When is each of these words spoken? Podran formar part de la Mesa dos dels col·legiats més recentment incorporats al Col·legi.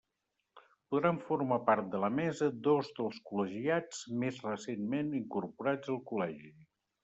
Podran 0.93 1.19
formar 1.27 1.59
part 1.67 1.91
de 1.91 1.99
la 2.05 2.09
Mesa 2.21 2.49
dos 2.69 2.91
dels 3.01 3.21
col·legiats 3.29 4.03
més 4.25 4.43
recentment 4.49 5.15
incorporats 5.23 5.97
al 5.97 6.05
Col·legi. 6.13 6.55